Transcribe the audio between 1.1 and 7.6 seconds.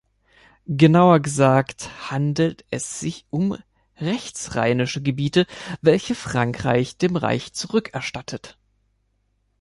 gesagt handelt es sich um rechtsrheinische Gebiete, welche Frankreich dem Reich